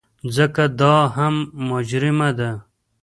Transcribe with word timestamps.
ځکه 0.35 0.63
دا 0.79 0.95
هم 1.15 1.35
مجرمه 1.69 2.29
ده. 2.39 2.51